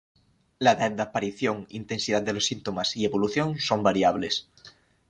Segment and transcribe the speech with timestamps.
[0.57, 4.49] La edad de aparición, intensidad de los síntomas y evolución son variables.